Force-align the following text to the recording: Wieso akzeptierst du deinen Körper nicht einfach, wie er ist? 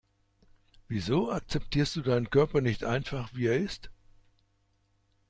Wieso 0.87 1.31
akzeptierst 1.31 1.95
du 1.95 2.01
deinen 2.01 2.31
Körper 2.31 2.61
nicht 2.61 2.83
einfach, 2.83 3.31
wie 3.35 3.45
er 3.45 3.57
ist? 3.57 3.91